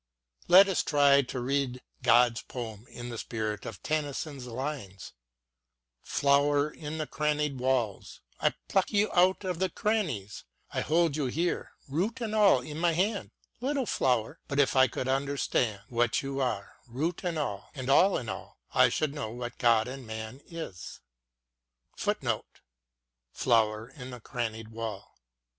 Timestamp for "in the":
2.89-3.19, 6.71-7.05, 23.89-24.19